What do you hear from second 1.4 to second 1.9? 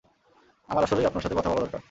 বলা দরকার।